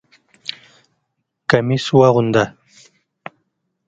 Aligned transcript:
کمیس 1.49 1.85
واغونده! 1.97 2.43